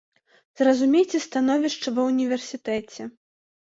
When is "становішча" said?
1.27-1.87